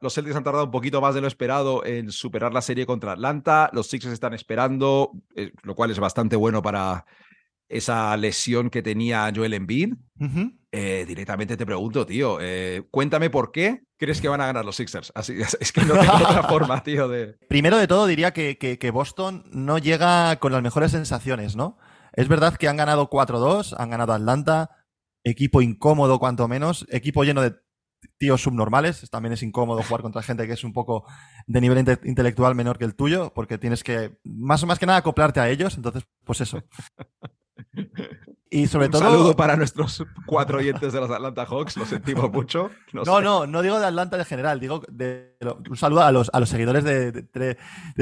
[0.00, 3.12] Los Celtics han tardado un poquito más de lo esperado en superar la serie contra
[3.12, 3.70] Atlanta.
[3.72, 7.06] Los Sixers están esperando, eh, lo cual es bastante bueno para
[7.68, 9.94] esa lesión que tenía Joel Embiid.
[10.72, 12.38] Eh, directamente te pregunto, tío,
[12.90, 15.12] cuéntame por qué crees que van a ganar los Sixers?
[15.14, 17.36] Así, es que no tengo otra forma, tío, de...
[17.48, 21.78] Primero de todo diría que, que, Boston no llega con las mejores sensaciones, ¿no?
[22.12, 24.70] Es verdad que han ganado 4-2, han ganado Atlanta,
[25.24, 27.54] equipo incómodo cuanto menos, equipo lleno de
[28.18, 31.06] tíos subnormales, también es incómodo jugar contra gente que es un poco
[31.46, 34.98] de nivel intelectual menor que el tuyo, porque tienes que, más o más que nada,
[34.98, 36.62] acoplarte a ellos, entonces, pues eso.
[38.54, 39.02] Y sobre un todo.
[39.02, 42.70] saludo para nuestros cuatro oyentes de los Atlanta Hawks, lo sentimos mucho.
[42.92, 45.36] No, no, no, digo de Atlanta en general, digo de,
[45.68, 47.56] un saludo a los, a los seguidores de, de,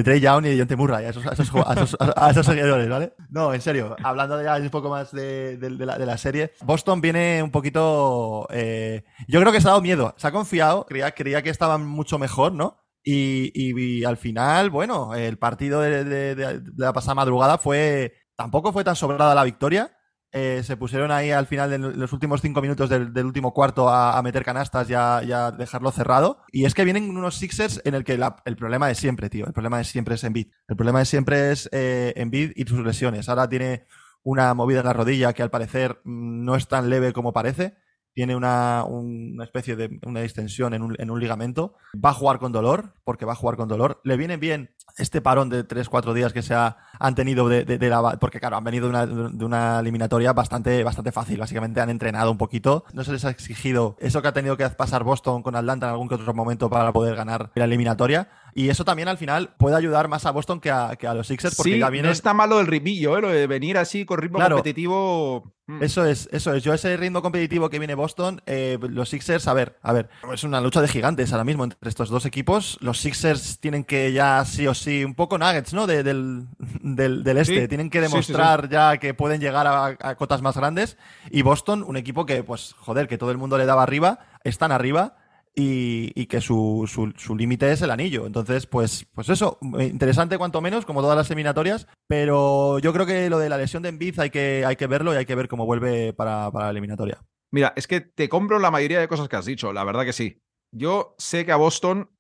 [0.05, 3.15] Trey Young y de John Temurra, a esos, a, esos, seguidores, ¿vale?
[3.31, 7.51] No, en serio, hablando ya un poco más de, la, la, serie, Boston viene un
[7.51, 8.47] poquito.
[8.51, 11.87] Eh, yo creo que se ha dado miedo, se ha confiado, creía, creía que estaban
[11.87, 12.83] mucho mejor, ¿no?
[13.05, 18.15] Y, y, al final, bueno, el partido de, la pasada madrugada fue.
[18.37, 19.97] Tampoco fue tan sobrada la victoria
[20.35, 24.21] eh, se pusieron ahí al final de los últimos cinco minutos del, último cuarto a,
[24.23, 26.39] meter canastas y a, dejarlo cerrado.
[26.51, 29.47] Y es que vienen unos Sixers en el que el problema de siempre, tío.
[29.47, 30.49] El problema de siempre es Embiid.
[30.69, 33.29] El problema de siempre es eh, Embiid y sus lesiones.
[33.29, 33.87] Ahora tiene
[34.23, 37.77] una movida en la rodilla que al parecer mm, no es tan leve como parece
[38.15, 41.77] tiene una, una, especie de una distensión en un, en un, ligamento.
[41.95, 44.01] Va a jugar con dolor, porque va a jugar con dolor.
[44.05, 47.89] Le viene bien este parón de 3-4 días que se ha, han tenido de, de,
[47.89, 48.19] la...
[48.19, 51.39] Porque claro, han venido de una, de una, eliminatoria bastante, bastante fácil.
[51.39, 52.85] Básicamente han entrenado un poquito.
[52.93, 55.93] No se les ha exigido eso que ha tenido que pasar Boston con Atlanta en
[55.93, 58.29] algún que otro momento para poder ganar la eliminatoria.
[58.55, 61.27] Y eso también al final puede ayudar más a Boston que a, que a los
[61.27, 61.57] Sixers.
[61.57, 62.09] Porque sí, ya viene...
[62.09, 63.23] no está malo el ritmillo, ¿eh?
[63.23, 65.83] lo de venir así con ritmo competitivo Mm.
[65.83, 66.65] Eso es, eso es.
[66.65, 70.43] Yo ese ritmo competitivo que viene Boston, eh, los Sixers, a ver, a ver, es
[70.43, 72.79] una lucha de gigantes ahora mismo entre estos dos equipos.
[72.81, 75.87] Los Sixers tienen que ya sí o sí, un poco nuggets, ¿no?
[75.87, 76.49] del,
[76.83, 80.97] del, este, tienen que demostrar ya que pueden llegar a, cotas más grandes.
[81.31, 84.73] Y Boston, un equipo que, pues, joder, que todo el mundo le daba arriba, están
[84.73, 85.17] arriba
[85.55, 88.27] y, que su, su, límite es el anillo.
[88.27, 93.29] Entonces, pues, pues eso, interesante cuanto menos, como todas las eliminatorias, pero yo creo que
[93.29, 95.49] lo de la lesión de Embiid hay que, hay que verlo y hay que ver
[95.49, 97.23] cómo vuelve para, para la eliminatoria.
[97.51, 100.15] Mira, es que te compro la mayoría de cosas que has dicho, la verdad que
[100.15, 100.39] sí.
[100.75, 102.11] Yo sé que a Boston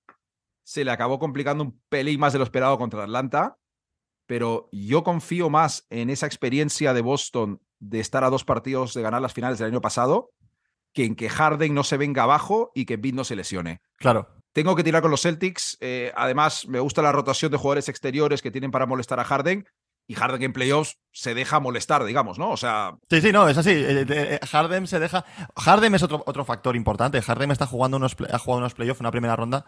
[0.72, 3.58] se le acabó complicando un pelín más de lo esperado contra Atlanta,
[4.26, 9.02] pero yo confío más en esa experiencia de Boston de estar a dos partidos de
[9.02, 10.30] ganar las finales del año pasado
[10.94, 13.80] que en que Harden no se venga abajo y que Embiid no se lesione.
[13.96, 14.28] Claro.
[14.52, 15.78] Tengo que tirar con los Celtics.
[15.80, 19.66] Eh, además, me gusta la rotación de jugadores exteriores que tienen para molestar a Harden.
[20.06, 22.50] Y Harden en playoffs se deja molestar, digamos, ¿no?
[22.50, 22.98] O sea.
[23.08, 23.70] Sí, sí, no, es así.
[23.70, 25.24] Eh, eh, Harden se deja.
[25.56, 27.22] Harden es otro, otro factor importante.
[27.22, 29.64] Harden está jugando unos, ha jugado unos playoffs, una primera ronda,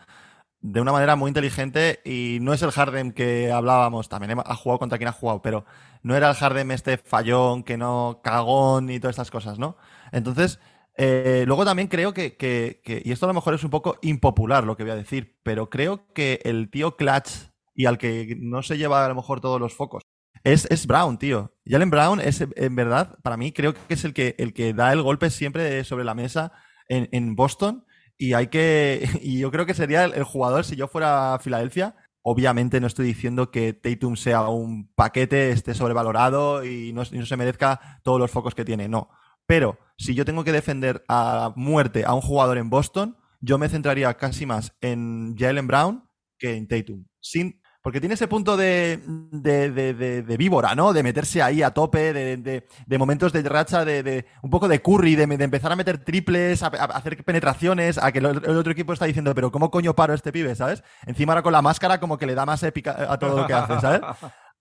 [0.65, 2.01] de una manera muy inteligente.
[2.05, 4.09] Y no es el Harden que hablábamos.
[4.09, 5.65] También ha jugado contra quien ha jugado, pero
[6.03, 9.77] no era el Harden este fallón, que no, cagón y todas estas cosas, ¿no?
[10.13, 10.59] Entonces,
[10.97, 14.77] eh, luego también creo que, y esto a lo mejor es un poco impopular lo
[14.77, 18.79] que voy a decir, pero creo que el tío Clutch y al que no se
[18.79, 20.05] lleva a lo mejor todos los focos
[20.45, 21.53] es, es Brown, tío.
[21.67, 24.93] Jalen Brown es, en verdad, para mí creo que es el que, el que da
[24.93, 26.53] el golpe siempre sobre la mesa
[26.89, 27.87] en, Boston
[28.19, 31.97] y hay que, y yo creo que sería el, jugador si yo fuera a Filadelfia.
[32.27, 37.27] Obviamente no estoy diciendo que Tatum sea un paquete, esté sobrevalorado y no, y no
[37.27, 39.11] se merezca todos los focos que tiene, no
[39.47, 43.69] pero si yo tengo que defender a muerte a un jugador en Boston, yo me
[43.69, 47.05] centraría casi más en Jalen Brown que en Tatum.
[47.21, 48.99] Sin, porque tiene ese punto de,
[49.31, 50.95] de, víbora, ¿no?
[50.95, 55.25] De meterse ahí a tope, de, momentos de racha, de, un poco de curry, de,
[55.25, 59.53] empezar a meter triples, a, hacer penetraciones, a que el, otro equipo está diciendo, pero
[59.53, 60.83] ¿cómo coño paro este pibe, ¿sabes?
[61.05, 63.53] Encima ahora con la máscara como que le da más épica a todo lo que
[63.53, 64.01] hace, ¿sabes?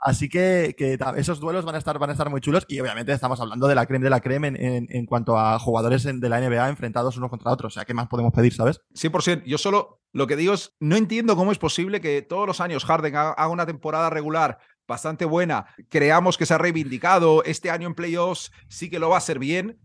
[0.05, 0.75] Así que,
[1.15, 3.75] esos duelos van a, estar, van a estar muy chulos y obviamente estamos hablando de
[3.75, 7.51] la creme de la creme en, cuanto a jugadores de la NBA enfrentados unos contra
[7.51, 7.73] otros.
[7.73, 8.81] O sea, ¿qué más podemos pedir, sabes?
[8.95, 9.43] 100%.
[9.45, 12.83] Yo solo Lo que digo es, no entiendo cómo es posible que todos los años
[12.83, 17.95] Harden haga una temporada regular bastante buena, creamos que se ha reivindicado, este año en
[17.95, 19.79] playoffs sí que lo va a hacer bien.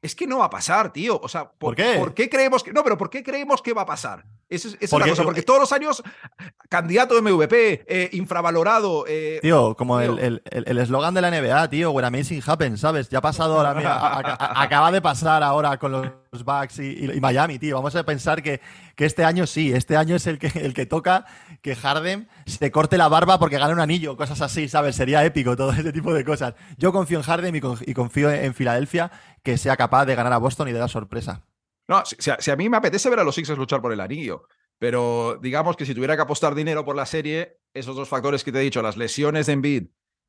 [0.00, 1.18] Es que no va a pasar, tío.
[1.20, 1.96] O sea, ¿por, qué?
[1.98, 2.72] ¿por qué creemos que.?
[2.72, 4.24] No, pero ¿por qué creemos que va a pasar?
[4.48, 6.02] Esa es, la cosa, porque todos los años,
[6.68, 9.04] candidato de MVP, eh, infravalorado.
[9.08, 10.40] Eh, tío, como el
[10.78, 13.08] eslogan de la NBA, tío, when amazing happens, ¿sabes?
[13.08, 17.74] Ya ha pasado ahora, acaba de pasar ahora con los Bucks y, Miami, tío.
[17.74, 18.60] Vamos a pensar que,
[18.94, 21.26] que, este año sí, este año es el que, el que toca
[21.60, 24.94] que Harden se corte la barba porque gane un anillo, cosas así, ¿sabes?
[24.94, 26.54] Sería épico todo ese tipo de cosas.
[26.78, 29.10] Yo confío en Harden y, confío en Filadelfia
[29.42, 31.42] que sea capaz de ganar a Boston y de dar sorpresa.
[31.88, 35.38] No, si, a mí me apetece ver a los Sixers luchar por el anillo, pero
[35.40, 38.58] digamos que si tuviera que apostar dinero por la serie, esos dos factores que te
[38.58, 39.86] he dicho, las lesiones de Embiid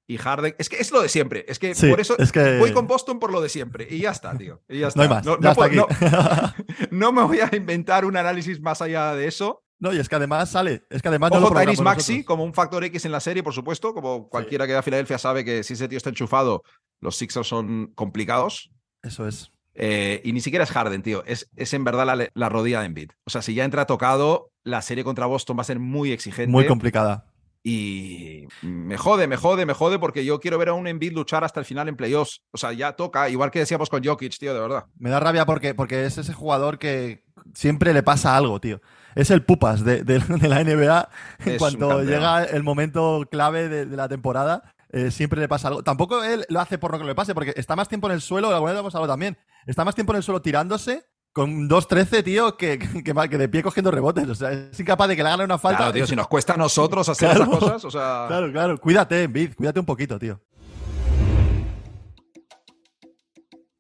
[0.10, 2.16] y Harden, es que es lo de siempre, es que por eso
[2.60, 4.64] voy con Boston por lo de siempre y ya está, tío.
[4.70, 5.00] Y ya está.
[5.00, 5.26] No hay más,
[6.92, 9.64] no, me voy a inventar un análisis más allá de eso.
[9.80, 12.84] No, y es que además sale, es que además Ojo, no Maxi como un factor
[12.86, 15.74] X en la serie, por supuesto, como cualquiera que da a Filadelfia sabe que si
[15.74, 16.64] ese tío está enchufado,
[17.00, 18.72] los Sixers son complicados.
[19.04, 19.52] Eso es.
[19.80, 21.24] Eh, y ni siquiera es Harden, tío.
[21.26, 23.12] Es, es en verdad la, rodilla de Embiid.
[23.26, 26.52] O sea, si ya entra tocado, la serie contra Boston va a ser muy exigente.
[26.52, 27.26] Muy complicada.
[27.64, 31.44] Y me jode, me jode, me jode porque yo quiero ver a un Embiid luchar
[31.44, 32.42] hasta el final en playoffs.
[32.52, 34.86] O sea, ya toca, igual que decíamos con Jokic, tío, de verdad.
[34.98, 38.82] Me da rabia porque, porque es ese jugador que siempre le pasa algo, tío.
[39.16, 40.04] Es el pupas de,
[40.42, 41.10] la NBA.
[41.46, 45.84] En cuanto llega el momento clave de la temporada, eh, siempre le pasa algo.
[45.84, 48.22] Tampoco él lo hace por lo que le pase, porque está más tiempo en el
[48.22, 51.70] suelo, alguna vez lo hemos hablado también, está más tiempo en el suelo tirándose con
[51.70, 54.28] 2-13, tío, que, que, de pie cogiendo rebotes.
[54.28, 55.78] O sea, es incapaz de que le hagan una falta.
[55.78, 58.26] Claro, tío, si nos cuesta a nosotros hacer esas cosas, o sea...
[58.28, 58.78] Claro, claro.
[58.80, 60.42] Cuídate, Bid, cuídate un poquito, tío.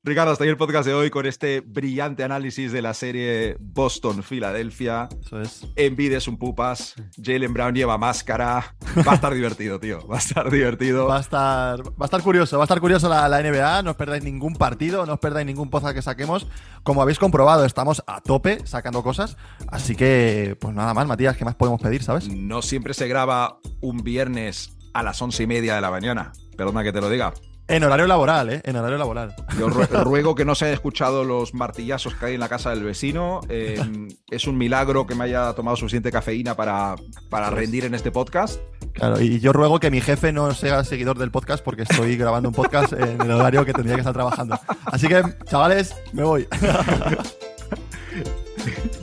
[0.08, 5.10] Ricardo, hasta ahí el podcast de hoy con este brillante análisis de la serie Boston-Filadelfia.
[5.21, 5.67] Eso es.
[5.75, 6.95] Envides un pupas.
[7.21, 8.76] Jalen Brown lleva máscara.
[9.05, 10.05] Va a estar divertido, tío.
[10.07, 11.07] Va a estar divertido.
[11.07, 12.57] Va a estar, va a estar curioso.
[12.57, 13.81] Va a estar curioso la, NBA.
[13.83, 15.05] No os perdáis ningún partido.
[15.05, 16.47] No os perdáis ningún podcast que saquemos.
[16.83, 19.38] Como habéis comprobado, estamos a tope sacando cosas.
[19.67, 22.29] Así que, pues nada más, Matías, ¿qué más podemos pedir, sabes?
[22.29, 26.31] No siempre se graba un viernes a las once y media de la mañana.
[26.55, 27.33] Perdona que te lo diga.
[27.69, 28.62] En horario laboral, ¿eh?
[28.63, 29.36] En horario laboral.
[29.60, 29.67] Yo
[30.03, 33.41] ruego que no se haya escuchado los martillazos que hay en la casa del vecino.
[33.49, 33.77] Eh,
[34.30, 36.95] es un milagro que me haya tomado suficiente cafeína para,
[37.30, 38.62] para rendir en este podcast.
[38.93, 42.49] Claro, y yo ruego que mi jefe no sea seguidor del podcast porque estoy grabando
[42.49, 44.58] un podcast en el horario que tendría que estar trabajando.
[44.86, 46.47] Así que, chavales, me voy.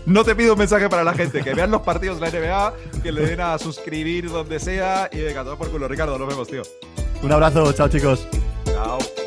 [0.07, 3.01] No te pido un mensaje para la gente, que vean los partidos de la NBA,
[3.03, 5.89] que le den a suscribir donde sea y venga, todo por culo.
[5.89, 6.61] Ricardo, nos vemos, tío.
[7.23, 8.29] Un abrazo, chao chicos.
[8.75, 9.24] Tchau.